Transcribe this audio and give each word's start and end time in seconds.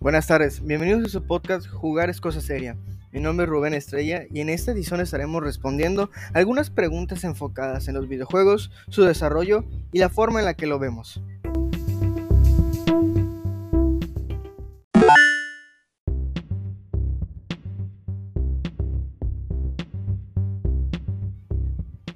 Buenas 0.00 0.28
tardes, 0.28 0.64
bienvenidos 0.64 1.04
a 1.04 1.08
su 1.10 1.26
podcast 1.26 1.66
Jugar 1.66 2.08
es 2.08 2.22
cosa 2.22 2.40
seria. 2.40 2.74
Mi 3.12 3.20
nombre 3.20 3.44
es 3.44 3.50
Rubén 3.50 3.74
Estrella 3.74 4.22
y 4.30 4.40
en 4.40 4.48
esta 4.48 4.72
edición 4.72 4.98
estaremos 5.02 5.44
respondiendo 5.44 6.10
algunas 6.32 6.70
preguntas 6.70 7.22
enfocadas 7.22 7.86
en 7.86 7.96
los 7.96 8.08
videojuegos, 8.08 8.70
su 8.88 9.02
desarrollo 9.02 9.66
y 9.92 9.98
la 9.98 10.08
forma 10.08 10.38
en 10.38 10.46
la 10.46 10.54
que 10.54 10.66
lo 10.66 10.78
vemos. 10.78 11.22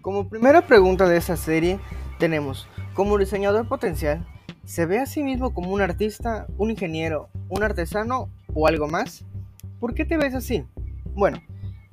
Como 0.01 0.31
primera 0.31 0.67
pregunta 0.67 1.07
de 1.07 1.19
esta 1.19 1.37
serie 1.37 1.79
tenemos, 2.19 2.67
como 2.95 3.19
diseñador 3.19 3.69
potencial, 3.69 4.27
¿se 4.65 4.87
ve 4.87 5.01
a 5.01 5.07
sí 5.07 5.23
mismo 5.23 5.53
como 5.53 5.71
un 5.71 5.83
artista, 5.83 6.47
un 6.57 6.71
ingeniero, 6.71 7.29
un 7.49 7.63
artesano 7.63 8.29
o 8.53 8.67
algo 8.67 8.89
más? 8.89 9.25
¿Por 9.81 9.95
qué 9.95 10.05
te 10.05 10.17
ves 10.17 10.35
así? 10.35 10.65
Bueno, 11.15 11.39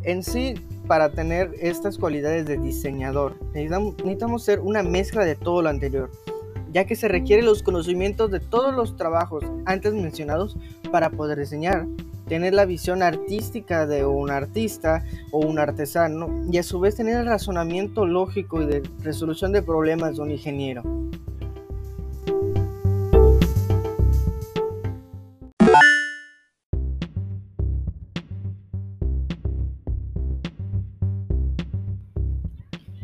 en 0.04 0.24
sí, 0.24 0.56
para 0.88 1.12
tener 1.12 1.52
estas 1.60 1.98
cualidades 1.98 2.46
de 2.46 2.58
diseñador, 2.58 3.36
necesitamos, 3.54 4.44
ser 4.44 4.60
una 4.60 4.84
mezcla 4.84 5.26
de 5.26 5.36
todo 5.36 5.62
lo 5.62 5.70
anterior, 5.70 6.10
ya 6.72 6.86
que 6.86 6.96
se 6.96 7.08
requieren 7.08 7.46
los 7.46 7.64
conocimientos 7.64 8.32
de 8.32 8.40
todos 8.40 8.74
los 8.74 8.96
trabajos 8.96 9.44
antes 9.66 9.94
mencionados 9.94 10.58
para 10.92 11.12
poder 11.12 11.40
diseñar, 11.40 11.86
tener 12.28 12.54
la 12.54 12.66
visión 12.66 13.04
artística 13.04 13.86
de 13.86 14.06
un 14.06 14.32
artista 14.32 15.04
o 15.32 15.40
un 15.40 15.60
artesano 15.60 16.46
y 16.52 16.58
a 16.58 16.64
su 16.64 16.80
vez 16.80 16.96
tener 16.96 17.18
el 17.18 17.26
razonamiento 17.26 18.06
lógico 18.06 18.62
y 18.62 18.66
de 18.66 18.84
resolución 19.04 19.52
de 19.52 19.62
problemas 19.62 20.16
de 20.16 20.22
un 20.22 20.32
ingeniero. 20.32 21.01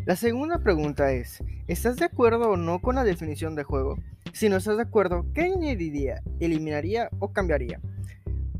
La 0.08 0.16
segunda 0.16 0.60
pregunta 0.60 1.12
es, 1.12 1.44
¿estás 1.68 1.98
de 1.98 2.06
acuerdo 2.06 2.52
o 2.52 2.56
no 2.56 2.80
con 2.80 2.96
la 2.96 3.04
definición 3.04 3.56
de 3.56 3.66
juego? 3.66 3.98
Si 4.32 4.48
no 4.48 4.56
estás 4.56 4.78
de 4.78 4.84
acuerdo, 4.84 5.26
¿qué 5.34 5.42
añadiría, 5.42 6.22
eliminaría 6.40 7.10
o 7.20 7.34
cambiaría? 7.34 7.82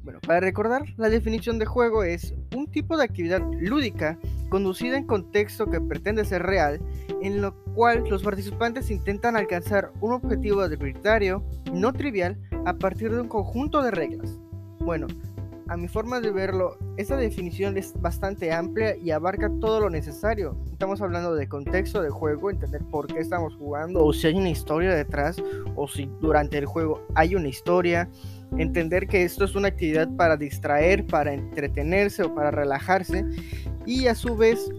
Bueno, 0.04 0.20
para 0.28 0.42
recordar, 0.42 0.84
la 0.98 1.08
definición 1.08 1.58
de 1.58 1.66
juego 1.66 2.04
es 2.04 2.34
un 2.54 2.70
tipo 2.70 2.98
de 2.98 3.06
actividad 3.06 3.42
lúdica 3.62 4.20
conducida 4.50 4.98
en 4.98 5.08
contexto 5.08 5.68
que 5.68 5.80
pretende 5.80 6.26
ser 6.26 6.44
real, 6.44 6.82
en 7.22 7.42
lo 7.42 7.56
cual 7.74 8.04
los 8.10 8.24
participantes 8.24 8.92
intentan 8.92 9.38
alcanzar 9.38 9.94
un 10.02 10.12
objetivo 10.12 10.60
arbitrario, 10.60 11.46
no 11.72 11.94
trivial, 11.94 12.38
a 12.66 12.74
partir 12.74 13.10
de 13.10 13.22
un 13.22 13.30
conjunto 13.30 13.82
de 13.82 13.92
reglas. 13.92 14.38
Bueno, 14.80 15.08
a 15.70 15.78
mi 15.78 15.88
forma 15.88 16.20
de 16.20 16.32
verlo, 16.32 16.78
esta 16.98 17.18
definición 17.18 17.78
es 17.78 17.94
bastante 18.00 18.52
amplia 18.52 18.96
y 18.96 19.12
abarca 19.12 19.52
todo 19.60 19.82
lo 19.82 19.90
necesario. 19.90 20.58
Estamos 20.72 21.02
hablando 21.02 21.36
de 21.36 21.48
contexto 21.48 22.02
del 22.02 22.12
juego, 22.12 22.50
entender 22.50 22.82
por 22.92 23.08
qué 23.08 23.20
estamos 23.20 23.56
jugando, 23.56 24.04
o 24.04 24.14
si 24.14 24.28
hay 24.28 24.36
una 24.36 24.50
historia 24.50 24.94
detrás, 24.94 25.42
o 25.76 25.88
si 25.88 26.10
durante 26.22 26.58
el 26.58 26.66
juego 26.66 27.06
hay 27.16 27.36
una 27.36 27.50
historia. 27.50 28.10
Entender 28.58 29.08
que 29.08 29.24
esto 29.24 29.44
es 29.44 29.56
una 29.56 29.68
actividad 29.68 30.08
para 30.16 30.38
distraer, 30.38 31.06
para 31.06 31.34
entretenerse 31.34 32.24
o 32.24 32.34
para 32.34 32.50
relajarse. 32.50 33.26
Y 33.86 34.08
a 34.08 34.16
su 34.16 34.38
vez, 34.38 34.70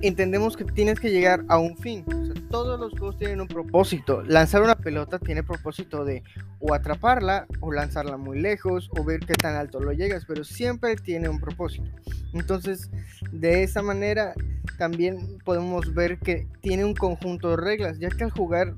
entendemos 0.00 0.56
que 0.56 0.64
tienes 0.64 0.98
que 0.98 1.10
llegar 1.10 1.44
a 1.48 1.58
un 1.58 1.76
fin 1.76 2.04
todos 2.50 2.80
los 2.80 2.90
juegos 2.92 3.18
tienen 3.18 3.40
un 3.40 3.48
propósito. 3.48 4.22
Lanzar 4.22 4.62
una 4.62 4.74
pelota 4.74 5.18
tiene 5.18 5.42
propósito 5.42 6.04
de 6.04 6.22
o 6.68 6.74
atraparla 6.74 7.46
o 7.60 7.72
lanzarla 7.72 8.16
muy 8.16 8.38
lejos 8.38 8.90
o 8.96 9.04
ver 9.04 9.20
qué 9.20 9.34
tan 9.34 9.56
alto 9.56 9.80
lo 9.80 9.92
llegas, 9.92 10.24
pero 10.26 10.44
siempre 10.44 10.96
tiene 10.96 11.28
un 11.28 11.40
propósito. 11.40 11.90
Entonces, 12.34 12.90
de 13.32 13.62
esa 13.62 13.82
manera 13.82 14.34
también 14.76 15.38
podemos 15.44 15.94
ver 15.94 16.18
que 16.18 16.46
tiene 16.60 16.84
un 16.84 16.94
conjunto 16.94 17.50
de 17.50 17.56
reglas, 17.56 17.98
ya 17.98 18.10
que 18.10 18.24
al 18.24 18.30
jugar 18.30 18.74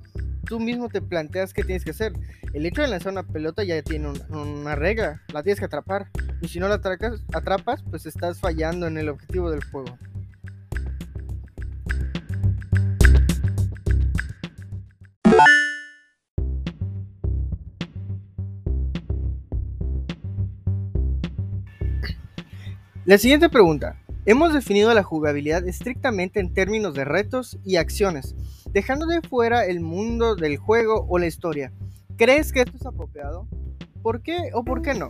tú 0.46 0.58
mismo 0.60 0.88
te 0.88 1.02
planteas 1.02 1.52
qué 1.52 1.62
tienes 1.62 1.84
que 1.84 1.90
hacer. 1.90 2.12
El 2.52 2.66
hecho 2.66 2.82
de 2.82 2.88
lanzar 2.88 3.12
una 3.12 3.22
pelota 3.22 3.62
ya 3.62 3.80
tiene 3.82 4.12
una 4.30 4.74
regla, 4.74 5.22
la 5.32 5.42
tienes 5.42 5.58
que 5.58 5.66
atrapar. 5.66 6.08
Y 6.40 6.48
si 6.48 6.58
no 6.58 6.68
la 6.68 6.80
atrapas, 7.32 7.82
pues 7.90 8.06
estás 8.06 8.40
fallando 8.40 8.86
en 8.86 8.98
el 8.98 9.08
objetivo 9.08 9.50
del 9.50 9.62
juego. 9.64 9.96
La 23.06 23.16
siguiente 23.16 23.48
pregunta. 23.48 23.96
Hemos 24.26 24.52
definido 24.52 24.92
la 24.92 25.02
jugabilidad 25.02 25.66
estrictamente 25.66 26.38
en 26.38 26.52
términos 26.52 26.92
de 26.92 27.06
retos 27.06 27.58
y 27.64 27.76
acciones, 27.76 28.34
dejando 28.72 29.06
de 29.06 29.22
fuera 29.22 29.64
el 29.64 29.80
mundo 29.80 30.36
del 30.36 30.58
juego 30.58 31.06
o 31.08 31.18
la 31.18 31.26
historia. 31.26 31.72
¿Crees 32.18 32.52
que 32.52 32.60
esto 32.60 32.76
es 32.76 32.84
apropiado? 32.84 33.48
¿Por 34.02 34.20
qué 34.20 34.50
o 34.52 34.64
por 34.64 34.82
qué 34.82 34.92
no? 34.92 35.08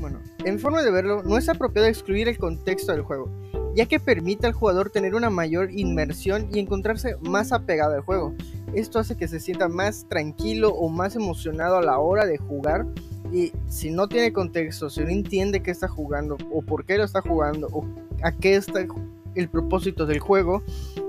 Bueno, 0.00 0.18
en 0.44 0.58
forma 0.58 0.82
de 0.82 0.90
verlo, 0.90 1.22
no 1.22 1.38
es 1.38 1.48
apropiado 1.48 1.86
excluir 1.86 2.28
el 2.28 2.36
contexto 2.36 2.90
del 2.90 3.02
juego, 3.02 3.30
ya 3.76 3.86
que 3.86 4.00
permite 4.00 4.48
al 4.48 4.52
jugador 4.52 4.90
tener 4.90 5.14
una 5.14 5.30
mayor 5.30 5.70
inmersión 5.70 6.48
y 6.52 6.58
encontrarse 6.58 7.14
más 7.20 7.52
apegado 7.52 7.94
al 7.94 8.00
juego. 8.00 8.34
Esto 8.74 8.98
hace 8.98 9.16
que 9.16 9.28
se 9.28 9.38
sienta 9.38 9.68
más 9.68 10.08
tranquilo 10.08 10.70
o 10.70 10.88
más 10.88 11.14
emocionado 11.14 11.76
a 11.76 11.82
la 11.82 12.00
hora 12.00 12.26
de 12.26 12.38
jugar 12.38 12.86
y 13.32 13.52
si 13.68 13.90
no 13.90 14.08
tiene 14.08 14.32
contexto, 14.32 14.90
si 14.90 15.00
no 15.00 15.08
entiende 15.08 15.62
qué 15.62 15.70
está 15.70 15.88
jugando 15.88 16.36
o 16.52 16.62
por 16.62 16.84
qué 16.84 16.98
lo 16.98 17.04
está 17.04 17.20
jugando 17.20 17.68
o 17.72 17.84
a 18.22 18.32
qué 18.32 18.56
está 18.56 18.86
el 19.34 19.48
propósito 19.48 20.06
del 20.06 20.18
juego, 20.18 20.62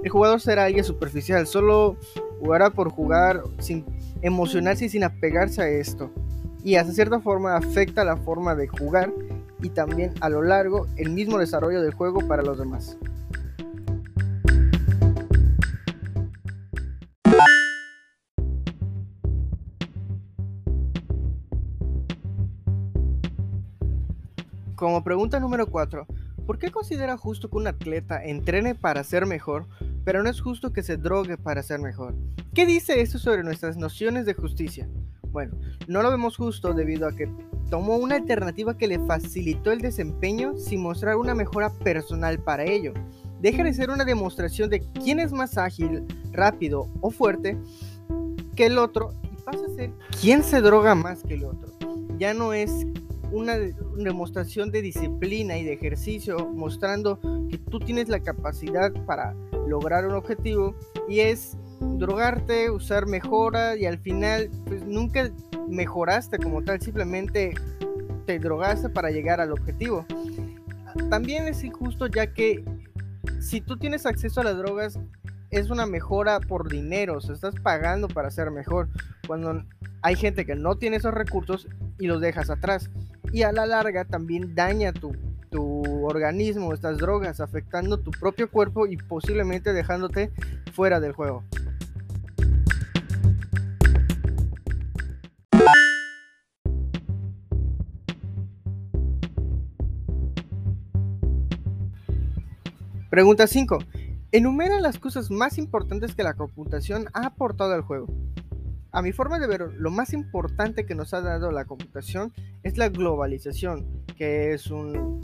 el 0.04 0.10
jugador 0.10 0.40
será 0.40 0.66
alguien 0.66 0.84
superficial, 0.84 1.48
solo 1.48 1.98
jugará 2.40 2.70
por 2.70 2.90
jugar 2.90 3.42
sin 3.60 3.86
emocionarse 4.22 4.86
y 4.86 4.90
sin 4.90 5.04
apegarse 5.04 5.62
a 5.62 5.70
esto. 5.70 6.12
Y 6.64 6.76
hasta 6.76 6.94
cierta 6.94 7.20
forma 7.20 7.56
afecta 7.56 8.04
la 8.04 8.18
forma 8.18 8.54
de 8.56 8.68
jugar 8.68 9.12
y 9.62 9.70
también 9.70 10.14
a 10.22 10.30
lo 10.30 10.44
largo 10.44 10.88
el 10.98 11.10
mismo 11.10 11.40
desarrollo 11.40 11.82
del 11.82 11.94
juego 11.94 12.28
para 12.28 12.44
los 12.44 12.60
demás. 12.60 12.98
Como 24.82 25.04
pregunta 25.04 25.40
número 25.40 25.68
4, 25.68 26.08
¿por 26.48 26.58
qué 26.58 26.72
considera 26.72 27.16
justo 27.16 27.52
que 27.52 27.58
un 27.58 27.68
atleta 27.68 28.26
entrene 28.26 28.74
para 28.74 29.04
ser 29.04 29.28
mejor, 29.28 29.68
pero 30.04 30.24
no 30.24 30.30
es 30.32 30.42
justo 30.42 30.74
que 30.74 30.82
se 30.82 30.98
drogue 30.98 31.38
para 31.38 31.62
ser 31.62 31.80
mejor? 31.80 32.16
¿Qué 32.56 32.66
dice 32.66 33.00
esto 33.00 33.20
sobre 33.20 33.44
nuestras 33.44 33.78
nociones 33.78 34.26
de 34.26 34.34
justicia? 34.34 34.90
Bueno, 35.32 35.56
no 35.88 36.02
lo 36.02 36.10
vemos 36.10 36.36
justo 36.36 36.74
debido 36.74 37.08
a 37.08 37.12
que 37.12 37.30
tomó 37.70 37.98
una 37.98 38.16
alternativa 38.16 38.76
que 38.76 38.88
le 38.88 38.98
facilitó 39.06 39.72
el 39.72 39.82
desempeño 39.82 40.58
sin 40.58 40.82
mostrar 40.82 41.16
una 41.18 41.36
mejora 41.36 41.70
personal 41.70 42.40
para 42.40 42.64
ello. 42.64 42.92
Deja 43.40 43.64
de 43.64 43.76
ser 43.76 43.92
una 43.92 44.04
demostración 44.04 44.72
de 44.72 44.80
quién 44.80 45.20
es 45.20 45.32
más 45.32 45.60
ágil, 45.60 46.08
rápido 46.32 46.88
o 47.02 47.12
fuerte 47.12 47.56
que 48.56 48.66
el 48.66 48.80
otro 48.80 49.14
y 49.32 49.44
pasa 49.44 49.64
a 49.64 49.76
ser 49.76 49.92
quién 50.20 50.42
se 50.42 50.60
droga 50.60 50.96
más 50.96 51.22
que 51.22 51.36
el 51.36 51.46
otro. 51.46 51.70
Ya 52.18 52.34
no 52.34 52.52
es 52.54 52.88
una 53.32 53.58
demostración 53.58 54.72
de 54.72 54.82
disciplina 54.82 55.58
y 55.58 55.64
de 55.64 55.74
ejercicio 55.74 56.48
mostrando 56.50 57.20
que 57.50 57.58
tú 57.58 57.80
tienes 57.80 58.10
la 58.10 58.20
capacidad 58.20 58.92
para 59.06 59.34
lograr 59.68 60.06
un 60.06 60.16
objetivo 60.16 60.76
y 61.08 61.20
es 61.20 61.58
drogarte, 61.80 62.70
usar 62.70 63.08
mejora 63.08 63.76
y 63.78 63.86
al 63.86 63.98
final 64.00 64.50
pues 64.66 64.86
nunca 64.86 65.32
mejoraste 65.68 66.38
como 66.38 66.64
tal, 66.64 66.82
simplemente 66.82 67.54
te 68.26 68.40
drogaste 68.40 68.90
para 68.90 69.12
llegar 69.12 69.40
al 69.40 69.52
objetivo. 69.52 70.06
También 71.10 71.48
es 71.48 71.64
injusto 71.64 72.08
ya 72.08 72.34
que 72.34 72.64
si 73.40 73.62
tú 73.62 73.78
tienes 73.78 74.06
acceso 74.06 74.42
a 74.42 74.44
las 74.44 74.58
drogas 74.58 75.00
es 75.50 75.70
una 75.70 75.86
mejora 75.86 76.40
por 76.40 76.70
dinero, 76.70 77.18
o 77.18 77.22
sea, 77.22 77.36
estás 77.36 77.56
pagando 77.62 78.08
para 78.08 78.32
ser 78.32 78.52
mejor, 78.52 78.88
cuando 79.28 79.64
hay 80.02 80.16
gente 80.16 80.46
que 80.46 80.56
no 80.56 80.76
tiene 80.76 80.98
esos 80.98 81.14
recursos 81.14 81.68
y 82.00 82.08
los 82.08 82.22
dejas 82.22 82.50
atrás 82.50 82.90
y 83.32 83.44
a 83.44 83.52
la 83.52 83.66
larga 83.66 84.06
también 84.06 84.56
daña 84.56 84.94
tu, 84.94 85.16
tu 85.50 86.06
organismo, 86.06 86.74
estas 86.74 86.98
drogas, 86.98 87.40
afectando 87.40 88.00
tu 88.00 88.12
propio 88.12 88.50
cuerpo 88.50 88.88
y 88.88 88.98
posiblemente 88.98 89.74
dejándote 89.74 90.32
fuera 90.74 91.00
del 91.00 91.14
juego. 91.14 91.44
Pregunta 103.10 103.46
5. 103.46 103.80
Enumera 104.32 104.80
las 104.80 104.98
cosas 104.98 105.30
más 105.30 105.58
importantes 105.58 106.16
que 106.16 106.24
la 106.24 106.36
computación 106.36 107.08
ha 107.12 107.26
aportado 107.26 107.74
al 107.74 107.82
juego. 107.82 108.08
A 108.92 109.02
mi 109.02 109.12
forma 109.12 109.40
de 109.40 109.48
ver, 109.48 109.74
lo 109.78 109.90
más 109.90 110.14
importante 110.14 110.86
que 110.86 110.96
nos 110.96 111.14
ha 111.14 111.22
dado 111.22 111.52
la 111.52 111.66
computación 111.66 112.34
es 112.64 112.78
la 112.78 112.90
globalización, 112.90 114.06
que 114.18 114.54
es 114.54 114.70
un 114.70 115.22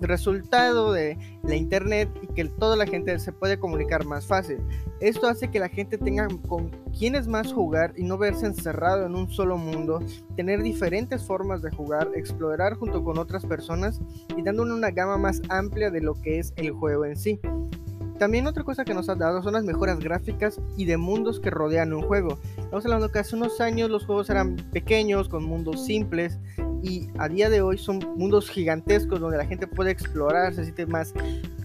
resultado 0.00 0.92
de 0.92 1.16
la 1.44 1.54
internet 1.54 2.08
y 2.22 2.26
que 2.28 2.44
toda 2.44 2.76
la 2.76 2.86
gente 2.86 3.18
se 3.18 3.32
puede 3.32 3.58
comunicar 3.58 4.04
más 4.04 4.26
fácil. 4.26 4.58
Esto 5.00 5.28
hace 5.28 5.50
que 5.50 5.60
la 5.60 5.68
gente 5.68 5.98
tenga 5.98 6.26
con 6.48 6.70
quienes 6.98 7.28
más 7.28 7.52
jugar 7.52 7.92
y 7.96 8.02
no 8.02 8.18
verse 8.18 8.46
encerrado 8.46 9.06
en 9.06 9.14
un 9.14 9.30
solo 9.30 9.56
mundo, 9.56 10.00
tener 10.36 10.62
diferentes 10.62 11.22
formas 11.22 11.62
de 11.62 11.70
jugar, 11.70 12.10
explorar 12.14 12.74
junto 12.74 13.04
con 13.04 13.18
otras 13.18 13.44
personas 13.46 14.00
y 14.36 14.42
dándole 14.42 14.72
una 14.72 14.90
gama 14.90 15.18
más 15.18 15.40
amplia 15.48 15.90
de 15.90 16.00
lo 16.00 16.14
que 16.20 16.38
es 16.38 16.52
el 16.56 16.72
juego 16.72 17.04
en 17.04 17.16
sí. 17.16 17.40
También 18.22 18.46
otra 18.46 18.62
cosa 18.62 18.84
que 18.84 18.94
nos 18.94 19.08
ha 19.08 19.16
dado 19.16 19.42
son 19.42 19.54
las 19.54 19.64
mejoras 19.64 19.98
gráficas 19.98 20.60
y 20.76 20.84
de 20.84 20.96
mundos 20.96 21.40
que 21.40 21.50
rodean 21.50 21.92
un 21.92 22.02
juego. 22.02 22.38
Estamos 22.56 22.84
hablando 22.84 23.08
que 23.08 23.18
hace 23.18 23.34
unos 23.34 23.60
años 23.60 23.90
los 23.90 24.06
juegos 24.06 24.30
eran 24.30 24.54
pequeños, 24.70 25.28
con 25.28 25.42
mundos 25.42 25.84
simples, 25.84 26.38
y 26.84 27.08
a 27.18 27.28
día 27.28 27.50
de 27.50 27.62
hoy 27.62 27.78
son 27.78 27.98
mundos 28.14 28.48
gigantescos 28.48 29.18
donde 29.18 29.38
la 29.38 29.44
gente 29.44 29.66
puede 29.66 29.90
explorar, 29.90 30.54
se 30.54 30.62
siente 30.62 30.86
más 30.86 31.12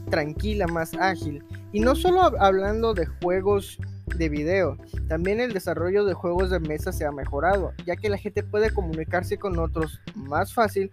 tranquila, 0.09 0.65
más 0.65 0.95
ágil. 0.95 1.43
Y 1.73 1.79
no 1.79 1.93
solo 1.93 2.23
hablando 2.39 2.95
de 2.95 3.05
juegos 3.05 3.77
de 4.15 4.27
video, 4.27 4.77
también 5.07 5.39
el 5.39 5.53
desarrollo 5.53 6.05
de 6.05 6.15
juegos 6.15 6.49
de 6.49 6.59
mesa 6.59 6.91
se 6.91 7.05
ha 7.05 7.11
mejorado, 7.11 7.71
ya 7.85 7.95
que 7.97 8.09
la 8.09 8.17
gente 8.17 8.41
puede 8.41 8.71
comunicarse 8.71 9.37
con 9.37 9.59
otros 9.59 10.01
más 10.15 10.55
fácil 10.55 10.89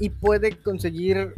y 0.00 0.08
puede 0.08 0.56
conseguir 0.62 1.34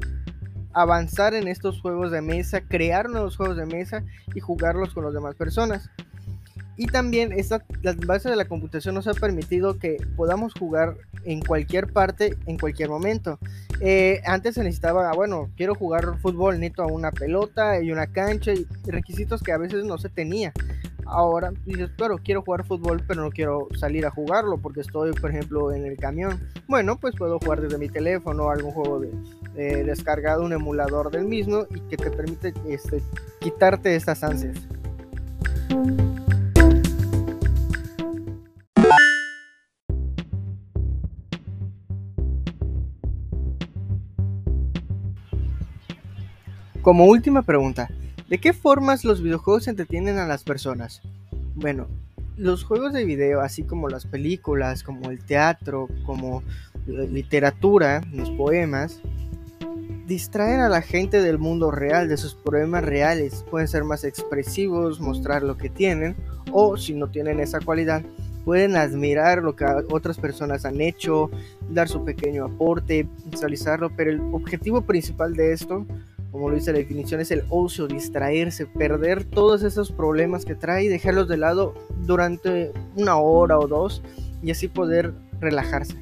avanzar 0.75 1.35
en 1.35 1.49
estos 1.49 1.81
juegos 1.81 2.11
de 2.11 2.21
mesa, 2.21 2.61
crear 2.61 3.09
nuevos 3.09 3.37
juegos 3.37 3.57
de 3.57 3.67
mesa 3.67 4.03
y 4.35 4.41
jugarlos 4.41 4.93
con 4.93 5.05
las 5.05 5.15
demás 5.15 5.35
personas. 5.37 5.91
Y 6.77 6.87
también 6.87 7.33
esta, 7.33 7.65
las 7.83 7.97
bases 7.99 8.31
de 8.33 8.37
la 8.37 8.47
computación 8.47 8.97
nos 8.97 9.07
ha 9.07 9.15
permitido 9.15 9.79
que 9.79 9.97
podamos 10.17 10.55
jugar 10.55 10.97
en 11.25 11.41
cualquier 11.41 11.93
parte, 11.93 12.37
en 12.47 12.59
cualquier 12.59 12.89
momento. 12.89 13.39
Eh, 13.81 14.21
antes 14.27 14.57
se 14.57 14.65
necesitaba, 14.65 15.13
bueno, 15.13 15.51
quiero 15.57 15.77
jugar 15.77 16.19
fútbol, 16.19 16.59
necesito 16.59 16.87
una 16.89 17.13
pelota 17.13 17.81
y 17.81 17.93
una 17.93 18.09
cancha 18.09 18.53
y 18.53 18.67
requisitos 18.87 19.43
que 19.43 19.53
a 19.53 19.59
veces 19.59 19.85
no 19.85 19.99
se 19.99 20.09
tenía. 20.09 20.53
Ahora 21.07 21.53
dices, 21.65 21.91
pero 21.97 22.19
quiero 22.19 22.43
jugar 22.43 22.67
fútbol, 22.67 23.05
pero 23.07 23.23
no 23.23 23.31
quiero 23.31 23.69
salir 23.79 24.07
a 24.07 24.11
jugarlo 24.11 24.59
porque 24.59 24.81
estoy, 24.81 25.13
por 25.13 25.31
ejemplo, 25.31 25.73
en 25.73 25.85
el 25.85 25.97
camión. 25.97 26.49
Bueno, 26.67 26.99
pues 26.99 27.15
puedo 27.17 27.39
jugar 27.39 27.61
desde 27.61 27.79
mi 27.79 27.89
teléfono, 27.89 28.51
algún 28.51 28.73
juego 28.73 29.01
de, 29.01 29.11
descargado, 29.55 30.45
un 30.45 30.53
emulador 30.53 31.11
del 31.11 31.25
mismo 31.25 31.67
y 31.71 31.81
que 31.89 31.97
te 31.97 32.11
permite 32.11 32.53
este, 32.69 33.03
quitarte 33.41 33.95
estas 33.95 34.25
ansias. 34.25 34.57
Como 46.85 47.07
última 47.07 47.41
pregunta, 47.41 47.89
¿de 48.29 48.39
qué 48.39 48.53
formas 48.53 49.05
los 49.05 49.23
videojuegos 49.23 49.69
entretienen 49.69 50.19
a 50.19 50.27
las 50.27 50.45
personas? 50.45 51.01
Bueno, 51.55 51.87
los 52.37 52.63
juegos 52.63 52.93
de 52.93 53.07
video, 53.07 53.41
así 53.41 53.63
como 53.63 53.89
las 53.89 54.05
películas, 54.05 54.83
como 54.83 55.11
el 55.11 55.25
teatro, 55.25 55.89
como 56.05 56.43
la 56.87 57.05
literatura, 57.05 58.03
los 58.13 58.31
poemas, 58.33 59.01
distraen 60.07 60.61
a 60.61 60.69
la 60.69 60.83
gente 60.83 61.23
del 61.23 61.39
mundo 61.39 61.71
real, 61.71 62.09
de 62.09 62.17
sus 62.17 62.35
problemas 62.35 62.85
reales. 62.85 63.45
Pueden 63.51 63.69
ser 63.69 63.85
más 63.85 64.05
expresivos, 64.05 65.01
mostrar 65.01 65.43
lo 65.43 65.57
que 65.57 65.71
tienen, 65.71 66.17
o 66.53 66.77
si 66.77 66.95
no 66.95 67.09
tienen 67.09 67.41
esa 67.41 67.61
cualidad, 67.61 68.03
pueden 68.45 68.77
admirar 68.77 69.43
lo 69.43 69.57
que 69.57 69.65
otras 69.91 70.19
personas 70.19 70.65
han 70.65 70.81
hecho, 70.81 71.31
dar 71.71 71.89
su 71.89 72.05
pequeño 72.05 72.45
aporte, 72.45 73.09
visualizarlo, 73.27 73.91
pero 73.97 74.11
el 74.11 74.21
objetivo 74.33 74.83
principal 74.83 75.35
de 75.35 75.53
esto 75.53 75.87
como 76.35 76.49
lo 76.49 76.57
dice 76.57 76.73
la 76.73 76.79
definición, 76.79 77.21
es 77.21 77.31
el 77.31 77.45
ocio, 77.49 77.87
distraerse, 77.87 78.67
perder 78.67 79.23
todos 79.23 79.63
esos 79.63 79.93
problemas 79.93 80.45
que 80.45 80.57
trae 80.57 80.83
y 80.83 80.89
dejarlos 80.89 81.29
de 81.29 81.37
lado 81.37 81.75
durante 82.01 82.73
una 82.97 83.19
hora 83.19 83.57
o 83.57 83.69
dos 83.69 84.03
y 84.43 84.51
así 84.51 84.67
poder 84.67 85.15
relajarse. 85.41 85.95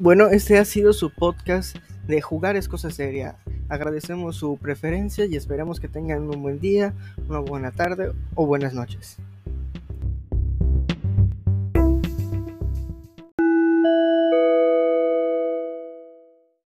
Bueno, 0.00 0.28
este 0.28 0.56
ha 0.56 0.64
sido 0.64 0.94
su 0.94 1.10
podcast 1.10 1.76
de 2.06 2.22
Jugar 2.22 2.56
es 2.56 2.68
cosa 2.68 2.90
seria. 2.90 3.36
Agradecemos 3.68 4.34
su 4.34 4.56
preferencia 4.56 5.26
y 5.26 5.36
esperamos 5.36 5.78
que 5.78 5.88
tengan 5.88 6.22
un 6.22 6.40
buen 6.40 6.58
día, 6.58 6.94
una 7.28 7.40
buena 7.40 7.70
tarde 7.70 8.14
o 8.34 8.46
buenas 8.46 8.72
noches. 8.72 9.18